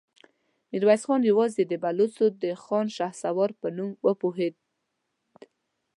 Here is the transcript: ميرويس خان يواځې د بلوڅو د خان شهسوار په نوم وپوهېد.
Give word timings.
ميرويس 0.69 1.03
خان 1.07 1.21
يواځې 1.31 1.63
د 1.67 1.73
بلوڅو 1.83 2.25
د 2.41 2.43
خان 2.63 2.85
شهسوار 2.97 3.51
په 3.59 3.67
نوم 3.77 3.91
وپوهېد. 4.05 4.55